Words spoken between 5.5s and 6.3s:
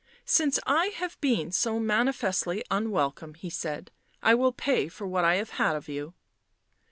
had of you."